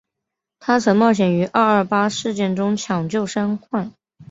[0.59, 3.91] 她曾冒险于二二八事件中抢救伤患。